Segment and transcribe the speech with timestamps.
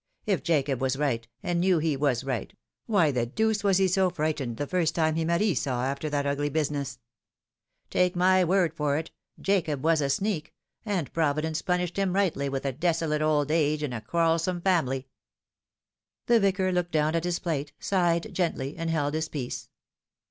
[0.25, 2.51] If Jacob was right, and knew he was right,
[2.87, 6.25] why the deuce was he so frightened the first time he met Esau after that
[6.25, 6.97] ugly business?
[7.91, 10.55] Take my word for it, Jacob was a sneak,
[10.87, 15.07] and Pro vidence punished him rightly with a desolate old age and a quarrelsome family."
[16.25, 19.69] The Vicar looked down at his plate, sighed gently, and held his peace.